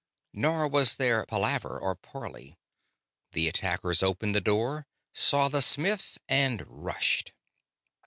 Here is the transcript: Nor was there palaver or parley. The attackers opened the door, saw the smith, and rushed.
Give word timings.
Nor 0.33 0.67
was 0.67 0.95
there 0.95 1.27
palaver 1.27 1.77
or 1.77 1.93
parley. 1.93 2.57
The 3.33 3.47
attackers 3.47 4.01
opened 4.01 4.33
the 4.33 4.41
door, 4.41 4.87
saw 5.13 5.47
the 5.47 5.61
smith, 5.61 6.17
and 6.27 6.65
rushed. 6.67 7.33